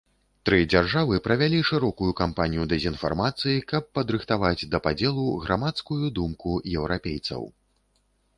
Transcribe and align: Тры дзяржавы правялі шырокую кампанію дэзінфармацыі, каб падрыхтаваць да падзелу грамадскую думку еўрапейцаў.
Тры 0.49 0.59
дзяржавы 0.73 1.19
правялі 1.27 1.59
шырокую 1.69 2.09
кампанію 2.21 2.63
дэзінфармацыі, 2.71 3.59
каб 3.73 3.83
падрыхтаваць 3.99 4.67
да 4.73 4.81
падзелу 4.89 5.27
грамадскую 5.45 6.01
думку 6.21 6.59
еўрапейцаў. 6.77 7.49